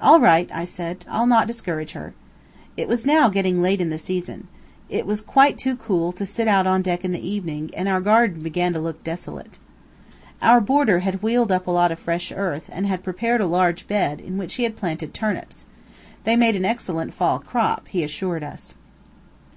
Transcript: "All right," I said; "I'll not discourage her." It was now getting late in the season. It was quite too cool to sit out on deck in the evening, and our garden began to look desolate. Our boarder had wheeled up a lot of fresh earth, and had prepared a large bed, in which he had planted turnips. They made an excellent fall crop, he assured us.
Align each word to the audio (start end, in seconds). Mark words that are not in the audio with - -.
"All 0.00 0.18
right," 0.18 0.50
I 0.52 0.64
said; 0.64 1.04
"I'll 1.08 1.28
not 1.28 1.46
discourage 1.46 1.92
her." 1.92 2.12
It 2.76 2.88
was 2.88 3.06
now 3.06 3.28
getting 3.28 3.62
late 3.62 3.80
in 3.80 3.88
the 3.88 3.98
season. 4.00 4.48
It 4.88 5.06
was 5.06 5.20
quite 5.20 5.58
too 5.58 5.76
cool 5.76 6.10
to 6.14 6.26
sit 6.26 6.48
out 6.48 6.66
on 6.66 6.82
deck 6.82 7.04
in 7.04 7.12
the 7.12 7.24
evening, 7.24 7.70
and 7.76 7.88
our 7.88 8.00
garden 8.00 8.40
began 8.42 8.72
to 8.72 8.80
look 8.80 9.04
desolate. 9.04 9.60
Our 10.42 10.60
boarder 10.60 10.98
had 11.06 11.22
wheeled 11.22 11.52
up 11.52 11.68
a 11.68 11.70
lot 11.70 11.92
of 11.92 12.00
fresh 12.00 12.32
earth, 12.34 12.68
and 12.72 12.88
had 12.88 13.04
prepared 13.04 13.40
a 13.42 13.46
large 13.46 13.86
bed, 13.86 14.20
in 14.20 14.38
which 14.38 14.54
he 14.54 14.64
had 14.64 14.74
planted 14.74 15.14
turnips. 15.14 15.66
They 16.24 16.34
made 16.34 16.56
an 16.56 16.64
excellent 16.64 17.14
fall 17.14 17.38
crop, 17.38 17.86
he 17.86 18.02
assured 18.02 18.42
us. 18.42 18.74